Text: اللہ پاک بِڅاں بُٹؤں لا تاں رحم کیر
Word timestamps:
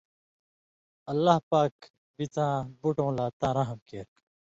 اللہ 1.11 1.37
پاک 1.49 1.73
بِڅاں 2.15 2.55
بُٹؤں 2.79 3.11
لا 3.17 3.25
تاں 3.39 3.53
رحم 3.59 3.79
کیر 3.87 4.07